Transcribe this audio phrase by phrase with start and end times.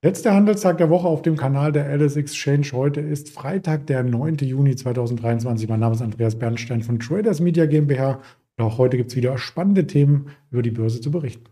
[0.00, 2.68] Letzter Handelstag der Woche auf dem Kanal der Alice Exchange.
[2.72, 4.36] Heute ist Freitag, der 9.
[4.42, 5.68] Juni 2023.
[5.68, 8.20] Mein Name ist Andreas Bernstein von Traders Media GmbH.
[8.56, 11.46] Und auch heute gibt es wieder spannende Themen über die Börse zu berichten.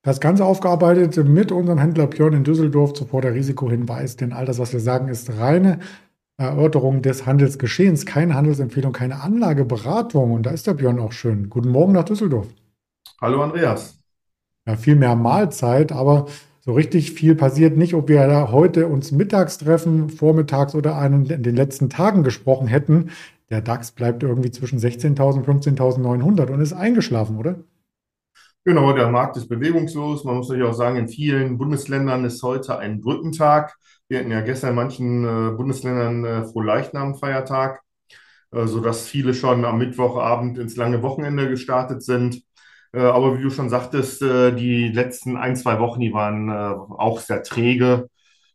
[0.00, 4.58] Das Ganze aufgearbeitet mit unserem Händler Björn in Düsseldorf zuvor der Risikohinweis, denn all das,
[4.58, 5.78] was wir sagen, ist reine
[6.40, 10.32] Erörterung des Handelsgeschehens, keine Handelsempfehlung, keine Anlageberatung.
[10.32, 11.50] Und da ist der Björn auch schön.
[11.50, 12.48] Guten Morgen nach Düsseldorf.
[13.20, 14.00] Hallo Andreas.
[14.66, 16.26] Ja, viel mehr Mahlzeit, aber
[16.60, 17.94] so richtig viel passiert nicht.
[17.94, 22.68] Ob wir da heute uns mittags treffen, vormittags oder einen in den letzten Tagen gesprochen
[22.68, 23.10] hätten,
[23.50, 27.56] der DAX bleibt irgendwie zwischen 16.000 und 15.900 und ist eingeschlafen, oder?
[28.64, 30.24] Genau, der Markt ist bewegungslos.
[30.24, 33.76] Man muss natürlich auch sagen, in vielen Bundesländern ist heute ein Brückentag.
[34.10, 37.80] Wir hatten ja gestern in manchen äh, Bundesländern äh, Frohleichnam-Feiertag,
[38.50, 42.42] äh, sodass viele schon am Mittwochabend ins lange Wochenende gestartet sind.
[42.92, 46.52] Äh, aber wie du schon sagtest, äh, die letzten ein, zwei Wochen, die waren äh,
[46.52, 48.08] auch sehr träge.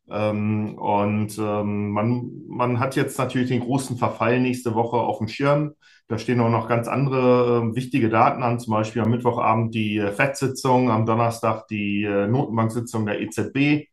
[0.10, 5.30] Ähm, und ähm, man, man hat jetzt natürlich den großen Verfall nächste Woche auf dem
[5.30, 5.74] Schirm.
[6.10, 10.00] Da stehen auch noch ganz andere äh, wichtige Daten an, zum Beispiel am Mittwochabend die
[10.00, 13.88] äh, FED-Sitzung, am Donnerstag die äh, Notenbank-Sitzung der EZB.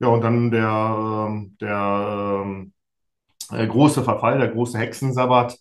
[0.00, 2.72] Ja, und dann der, ähm, der, ähm,
[3.52, 5.56] der große Verfall, der große Hexensabbat.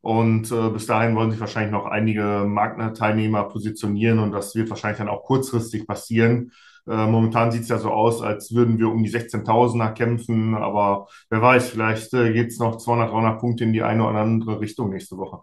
[0.00, 4.98] Und äh, bis dahin wollen sich wahrscheinlich noch einige Marktteilnehmer positionieren und das wird wahrscheinlich
[4.98, 6.52] dann auch kurzfristig passieren.
[6.86, 11.08] Äh, momentan sieht es ja so aus, als würden wir um die 16.000er kämpfen, aber
[11.30, 14.60] wer weiß, vielleicht äh, geht es noch 200, 300 Punkte in die eine oder andere
[14.60, 15.40] Richtung nächste Woche.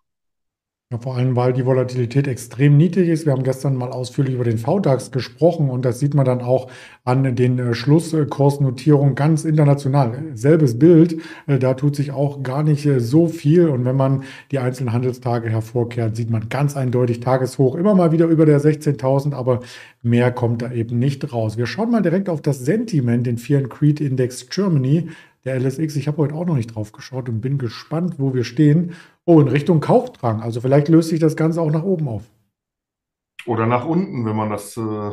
[0.93, 3.25] Ja, vor allem, weil die Volatilität extrem niedrig ist.
[3.25, 6.69] Wir haben gestern mal ausführlich über den VDAX gesprochen und das sieht man dann auch
[7.03, 10.21] an den äh, Schlusskursnotierungen ganz international.
[10.35, 14.23] Selbes Bild, äh, da tut sich auch gar nicht äh, so viel und wenn man
[14.51, 19.33] die einzelnen Handelstage hervorkehrt, sieht man ganz eindeutig Tageshoch, immer mal wieder über der 16.000,
[19.33, 19.61] aber
[20.03, 21.57] mehr kommt da eben nicht raus.
[21.57, 25.07] Wir schauen mal direkt auf das Sentiment, den Fear and Creed Index Germany
[25.45, 25.95] der LSX.
[25.95, 28.95] Ich habe heute auch noch nicht drauf geschaut und bin gespannt, wo wir stehen.
[29.25, 30.41] Oh, in Richtung Kauchdrang.
[30.41, 32.23] Also vielleicht löst sich das Ganze auch nach oben auf.
[33.45, 35.11] Oder nach unten, wenn man das äh,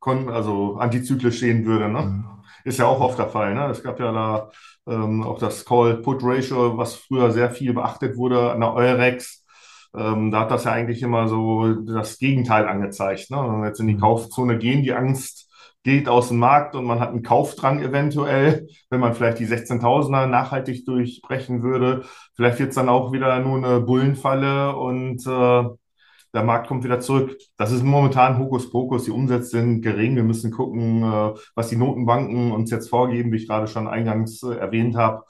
[0.00, 1.88] also antizyklisch sehen würde.
[1.88, 2.00] Ne?
[2.00, 2.24] Mhm.
[2.64, 3.54] Ist ja auch oft der Fall.
[3.54, 3.66] Ne?
[3.66, 4.50] Es gab ja da
[4.86, 9.44] ähm, auch das Call-Put-Ratio, was früher sehr viel beachtet wurde an der Eurex.
[9.94, 13.30] Ähm, da hat das ja eigentlich immer so das Gegenteil angezeigt.
[13.30, 13.36] Ne?
[13.36, 14.00] Wenn wir jetzt in die mhm.
[14.00, 15.45] Kaufzone gehen, die Angst
[15.82, 20.26] geht aus dem Markt und man hat einen Kaufdrang eventuell, wenn man vielleicht die 16.000er
[20.26, 22.04] nachhaltig durchbrechen würde.
[22.34, 25.64] Vielleicht wird es dann auch wieder nur eine Bullenfalle und äh,
[26.34, 27.38] der Markt kommt wieder zurück.
[27.56, 29.04] Das ist momentan Hokuspokus.
[29.04, 30.16] Die Umsätze sind gering.
[30.16, 34.42] Wir müssen gucken, äh, was die Notenbanken uns jetzt vorgeben, wie ich gerade schon eingangs
[34.42, 35.24] äh, erwähnt habe.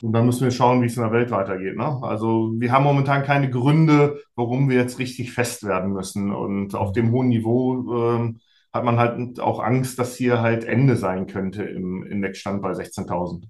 [0.00, 1.76] Und dann müssen wir schauen, wie es in der Welt weitergeht.
[1.76, 1.98] Ne?
[2.02, 6.32] Also wir haben momentan keine Gründe, warum wir jetzt richtig fest werden müssen.
[6.32, 8.34] Und auf dem hohen Niveau äh,
[8.78, 13.42] hat man halt auch Angst, dass hier halt Ende sein könnte im Indexstand bei 16.000.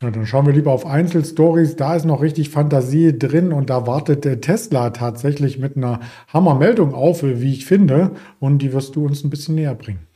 [0.00, 1.76] Ja, dann schauen wir lieber auf Einzelstories.
[1.76, 6.00] Da ist noch richtig Fantasie drin und da wartet der Tesla tatsächlich mit einer
[6.32, 8.12] Hammermeldung auf, wie ich finde.
[8.38, 10.06] Und die wirst du uns ein bisschen näher bringen.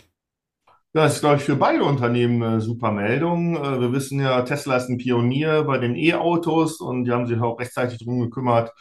[0.94, 3.56] Das ist, glaube ich, für beide Unternehmen eine super Meldung.
[3.56, 7.40] Äh, wir wissen ja, Tesla ist ein Pionier bei den E-Autos und die haben sich
[7.40, 8.72] auch rechtzeitig darum gekümmert,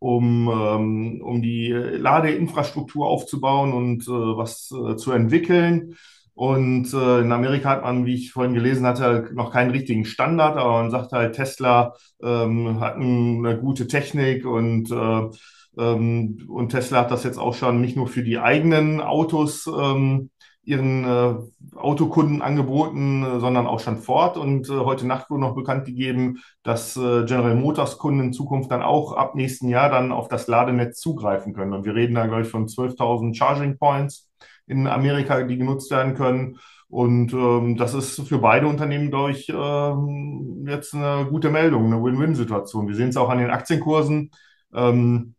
[0.00, 5.94] um, ähm, um die Ladeinfrastruktur aufzubauen und äh, was äh, zu entwickeln.
[6.34, 10.56] Und äh, in Amerika hat man, wie ich vorhin gelesen hatte, noch keinen richtigen Standard,
[10.56, 15.28] aber man sagt halt, Tesla ähm, hat eine gute Technik und, äh,
[15.78, 20.30] ähm, und Tesla hat das jetzt auch schon nicht nur für die eigenen Autos ähm,
[20.70, 21.34] ihren äh,
[21.76, 24.36] Autokunden angeboten, äh, sondern auch schon fort.
[24.36, 28.70] Und äh, heute Nacht wurde noch bekannt gegeben, dass äh, General Motors Kunden in Zukunft
[28.70, 31.72] dann auch ab nächsten Jahr dann auf das Ladenetz zugreifen können.
[31.72, 34.30] Und wir reden da, glaube ich, von 12.000 Charging Points
[34.66, 36.58] in Amerika, die genutzt werden können.
[36.88, 42.02] Und ähm, das ist für beide Unternehmen, glaube ich, ähm, jetzt eine gute Meldung, eine
[42.02, 42.88] Win-Win-Situation.
[42.88, 44.30] Wir sehen es auch an den Aktienkursen.
[44.72, 45.34] Ähm,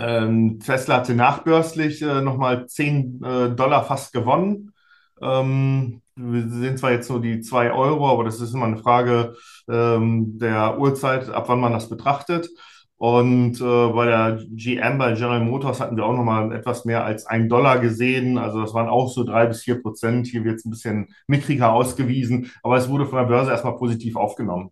[0.00, 4.72] ähm, Tesla hatte nachbörslich äh, nochmal 10 äh, Dollar fast gewonnen.
[5.20, 9.34] Ähm, wir sehen zwar jetzt nur die 2 Euro, aber das ist immer eine Frage
[9.68, 12.48] ähm, der Uhrzeit, ab wann man das betrachtet.
[12.96, 17.26] Und äh, bei der GM, bei General Motors hatten wir auch nochmal etwas mehr als
[17.26, 18.36] 1 Dollar gesehen.
[18.38, 20.26] Also das waren auch so drei bis vier Prozent.
[20.26, 24.16] Hier wird es ein bisschen mickriger ausgewiesen, aber es wurde von der Börse erstmal positiv
[24.16, 24.70] aufgenommen.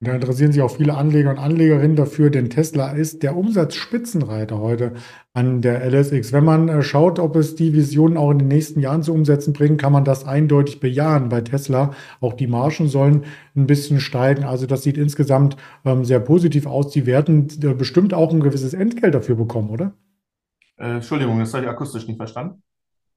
[0.00, 4.92] Da interessieren sich auch viele Anleger und Anlegerinnen dafür, denn Tesla ist der Umsatzspitzenreiter heute
[5.32, 6.32] an der LSX.
[6.32, 9.52] Wenn man äh, schaut, ob es die Visionen auch in den nächsten Jahren zu umsetzen
[9.54, 11.94] bringen, kann man das eindeutig bejahen bei Tesla.
[12.20, 13.24] Auch die Margen sollen
[13.56, 14.44] ein bisschen steigen.
[14.44, 16.92] Also das sieht insgesamt ähm, sehr positiv aus.
[16.92, 19.94] Die werden äh, bestimmt auch ein gewisses Entgelt dafür bekommen, oder?
[20.76, 22.62] Äh, Entschuldigung, das habe ich akustisch nicht verstanden.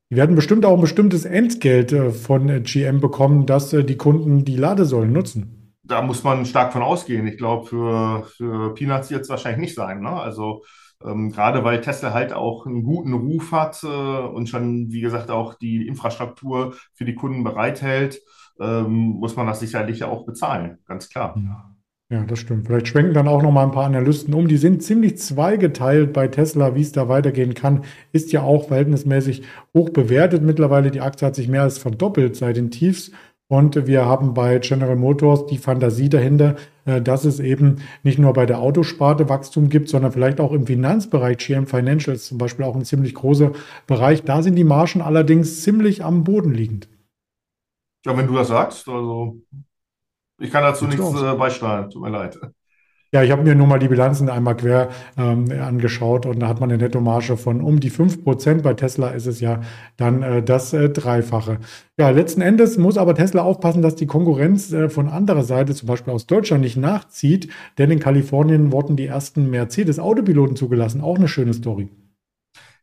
[0.09, 4.55] Die werden bestimmt auch ein bestimmtes Entgelt äh, von GM bekommen, dass die Kunden die
[4.55, 5.60] Ladesäulen nutzen
[5.91, 7.27] da muss man stark von ausgehen.
[7.27, 10.01] Ich glaube, für, für Peanuts wird es wahrscheinlich nicht sein.
[10.01, 10.09] Ne?
[10.09, 10.63] Also
[11.03, 15.29] ähm, gerade weil Tesla halt auch einen guten Ruf hat äh, und schon, wie gesagt,
[15.29, 18.21] auch die Infrastruktur für die Kunden bereithält,
[18.59, 21.35] ähm, muss man das sicherlich auch bezahlen, ganz klar.
[21.37, 21.71] Ja.
[22.27, 22.67] Das stimmt.
[22.67, 24.49] Vielleicht schwenken dann auch noch mal ein paar Analysten um.
[24.49, 27.85] Die sind ziemlich zweigeteilt bei Tesla, wie es da weitergehen kann.
[28.11, 29.43] Ist ja auch verhältnismäßig
[29.73, 30.91] hoch bewertet mittlerweile.
[30.91, 33.11] Die Aktie hat sich mehr als verdoppelt seit den Tiefs.
[33.51, 36.55] Und wir haben bei General Motors die Fantasie dahinter,
[36.85, 40.65] äh, dass es eben nicht nur bei der Autosparte Wachstum gibt, sondern vielleicht auch im
[40.65, 41.37] Finanzbereich.
[41.37, 43.51] GM Financials zum Beispiel auch ein ziemlich großer
[43.87, 44.23] Bereich.
[44.23, 46.87] Da sind die Margen allerdings ziemlich am Boden liegend.
[48.05, 49.41] Ja, wenn du das sagst, also
[50.39, 52.39] ich kann dazu nichts äh, beisteuern, tut mir leid.
[53.13, 54.87] Ja, ich habe mir nur mal die Bilanzen einmal quer
[55.17, 58.63] ähm, angeschaut und da hat man eine Nettomarge von um die fünf Prozent.
[58.63, 59.59] Bei Tesla ist es ja
[59.97, 61.57] dann äh, das äh, Dreifache.
[61.97, 65.89] Ja, letzten Endes muss aber Tesla aufpassen, dass die Konkurrenz äh, von anderer Seite, zum
[65.89, 67.49] Beispiel aus Deutschland, nicht nachzieht.
[67.77, 71.01] Denn in Kalifornien wurden die ersten Mercedes-Autopiloten zugelassen.
[71.01, 71.89] Auch eine schöne Story.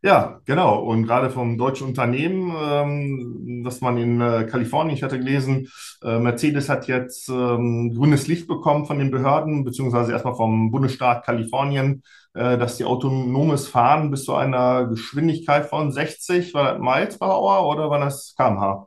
[0.01, 0.79] Ja, genau.
[0.81, 5.69] Und gerade vom deutschen Unternehmen, ähm, dass man in äh, Kalifornien, ich hatte gelesen,
[6.05, 11.25] äh, Mercedes hat jetzt ähm, grünes Licht bekommen von den Behörden, beziehungsweise erstmal vom Bundesstaat
[11.25, 12.05] Kalifornien,
[12.35, 17.37] äh, dass die autonomes Fahren bis zu einer Geschwindigkeit von 60, war das Miles per
[17.37, 18.87] Hour oder war das kmh?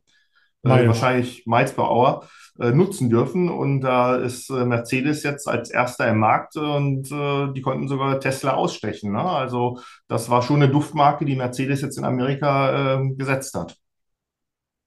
[0.64, 2.26] Äh, wahrscheinlich Miles per Hour
[2.72, 3.50] nutzen dürfen.
[3.50, 8.20] Und da ist äh, Mercedes jetzt als erster im Markt und äh, die konnten sogar
[8.20, 9.14] Tesla ausstechen.
[9.14, 9.22] Ne?
[9.24, 13.78] Also das war schon eine Duftmarke, die Mercedes jetzt in Amerika äh, gesetzt hat.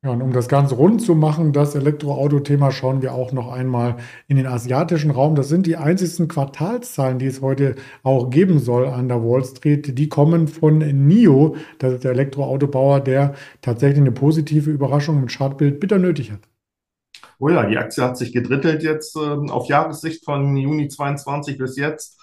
[0.05, 3.97] Ja, und um das Ganze rund zu machen, das Elektroauto-Thema, schauen wir auch noch einmal
[4.29, 5.35] in den asiatischen Raum.
[5.35, 9.99] Das sind die einzigsten Quartalszahlen, die es heute auch geben soll an der Wall Street.
[9.99, 13.32] Die kommen von NIO, das ist der Elektroautobauer, der
[13.62, 16.41] tatsächlich eine positive Überraschung im Chartbild bitter nötig hat.
[17.44, 21.76] Oh ja, die Aktie hat sich gedrittelt jetzt äh, auf Jahressicht von Juni 22 bis
[21.76, 22.19] jetzt.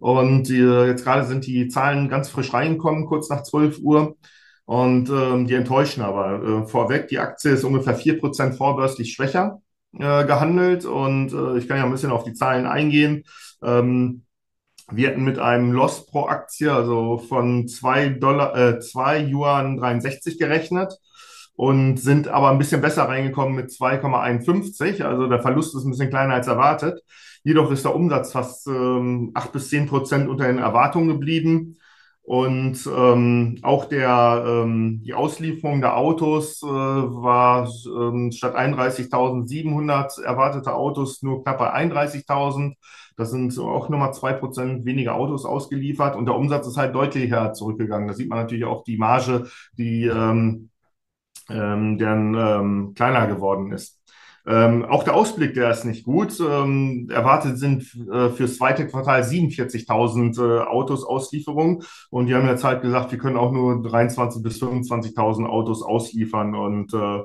[0.00, 4.16] Und äh, jetzt gerade sind die Zahlen ganz frisch reingekommen, kurz nach 12 Uhr.
[4.64, 6.42] Und ähm, die enttäuschen aber.
[6.42, 9.62] Äh, vorweg, die Aktie ist ungefähr 4% vorbörslich schwächer
[9.92, 10.86] äh, gehandelt.
[10.86, 13.22] Und äh, ich kann ja ein bisschen auf die Zahlen eingehen.
[13.62, 14.24] Ähm,
[14.90, 20.36] wir hätten mit einem Loss pro Aktie, also von 2 Dollar, äh, 2 Yuan 63
[20.36, 20.98] gerechnet
[21.56, 25.02] und sind aber ein bisschen besser reingekommen mit 2,51.
[25.02, 27.02] Also der Verlust ist ein bisschen kleiner als erwartet.
[27.44, 31.76] Jedoch ist der Umsatz fast ähm, 8 bis 10 Prozent unter den Erwartungen geblieben.
[32.22, 40.74] Und ähm, auch der, ähm, die Auslieferung der Autos äh, war ähm, statt 31.700 erwartete
[40.74, 42.76] Autos nur knapp bei 31.000.
[43.18, 47.32] Das sind auch nochmal zwei Prozent weniger Autos ausgeliefert und der Umsatz ist halt deutlich
[47.52, 48.08] zurückgegangen.
[48.08, 49.46] Da sieht man natürlich auch die Marge,
[49.76, 50.70] die ähm,
[51.50, 54.00] ähm, deren ähm, kleiner geworden ist.
[54.46, 56.38] Ähm, auch der Ausblick, der ist nicht gut.
[56.38, 57.82] Ähm, erwartet sind
[58.12, 63.18] äh, fürs zweite Quartal 47.000 äh, Autos Auslieferung und die haben jetzt halt gesagt, wir
[63.18, 67.22] können auch nur 23.000 bis 25.000 Autos ausliefern und äh,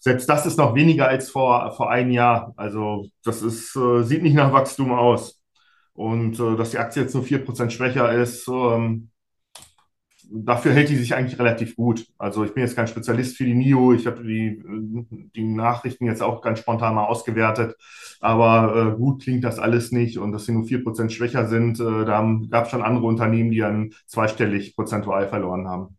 [0.00, 2.52] selbst das ist noch weniger als vor, vor einem Jahr.
[2.56, 5.42] Also das ist, äh, sieht nicht nach Wachstum aus.
[5.94, 9.10] Und äh, dass die Aktie jetzt nur 4% schwächer ist, ähm,
[10.30, 12.06] dafür hält die sich eigentlich relativ gut.
[12.18, 13.92] Also ich bin jetzt kein Spezialist für die NIO.
[13.92, 14.62] Ich habe die,
[15.34, 17.76] die Nachrichten jetzt auch ganz spontan mal ausgewertet.
[18.20, 20.18] Aber äh, gut klingt das alles nicht.
[20.18, 23.58] Und dass sie nur 4% schwächer sind, äh, da gab es schon andere Unternehmen, die
[23.58, 25.96] dann zweistellig prozentual verloren haben.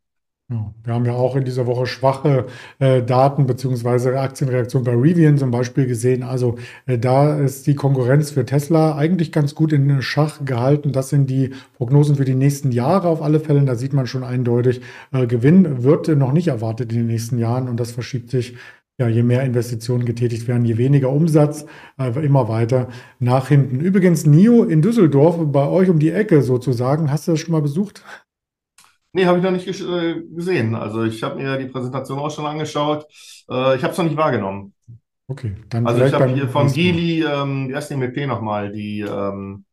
[0.50, 2.46] Ja, wir haben ja auch in dieser Woche schwache
[2.80, 6.24] äh, Daten beziehungsweise Aktienreaktion bei Rivian zum Beispiel gesehen.
[6.24, 10.94] Also äh, da ist die Konkurrenz für Tesla eigentlich ganz gut in Schach gehalten.
[10.94, 13.62] Das sind die Prognosen für die nächsten Jahre auf alle Fälle.
[13.66, 14.80] Da sieht man schon eindeutig,
[15.12, 18.56] äh, Gewinn wird noch nicht erwartet in den nächsten Jahren und das verschiebt sich
[18.98, 21.66] ja, je mehr Investitionen getätigt werden, je weniger Umsatz,
[22.00, 22.88] äh, immer weiter
[23.20, 23.82] nach hinten.
[23.82, 27.12] Übrigens, NIO in Düsseldorf, bei euch um die Ecke sozusagen.
[27.12, 28.04] Hast du das schon mal besucht?
[29.18, 30.76] Nee, habe ich noch nicht äh, gesehen.
[30.76, 33.08] Also ich habe mir die Präsentation auch schon angeschaut.
[33.50, 34.76] Äh, ich habe es noch nicht wahrgenommen.
[35.28, 39.00] Okay, dann Also ich habe hier von Gili, ähm, heißt die mit P nochmal, die
[39.00, 39.66] ähm,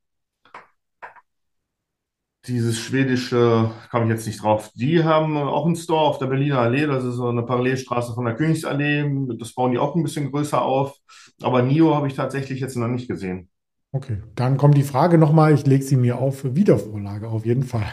[2.46, 4.70] dieses schwedische, kam ich jetzt nicht drauf.
[4.76, 6.86] Die haben auch einen Store auf der Berliner Allee.
[6.86, 9.04] Das ist so eine Parallelstraße von der Königsallee.
[9.38, 10.96] Das bauen die auch ein bisschen größer auf.
[11.42, 13.50] Aber NIO habe ich tatsächlich jetzt noch nicht gesehen.
[13.92, 17.84] Okay, dann kommt die Frage nochmal, ich lege sie mir auf Wiedervorlage, auf jeden Fall.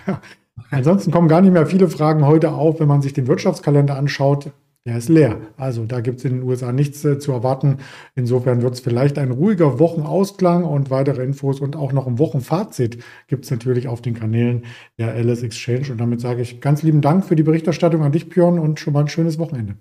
[0.69, 4.51] Ansonsten kommen gar nicht mehr viele Fragen heute auf, wenn man sich den Wirtschaftskalender anschaut.
[4.85, 5.37] Der ist leer.
[5.57, 7.77] Also da gibt es in den USA nichts äh, zu erwarten.
[8.15, 13.03] Insofern wird es vielleicht ein ruhiger Wochenausklang und weitere Infos und auch noch ein Wochenfazit
[13.27, 14.65] gibt es natürlich auf den Kanälen
[14.97, 15.91] der Alice Exchange.
[15.91, 18.93] Und damit sage ich ganz lieben Dank für die Berichterstattung an dich, Björn, und schon
[18.93, 19.77] mal ein schönes Wochenende.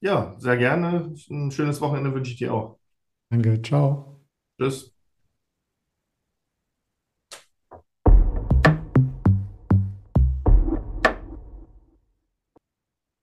[0.00, 1.12] Ja, sehr gerne.
[1.28, 2.78] Ein schönes Wochenende wünsche ich dir auch.
[3.28, 4.20] Danke, ciao.
[4.58, 4.99] Tschüss.